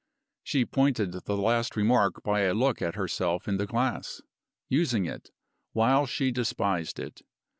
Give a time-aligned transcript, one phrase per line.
[0.41, 4.19] She pointed the last remark by a look at herself in the glass;
[4.67, 5.29] using it,
[5.73, 7.21] while she despised it.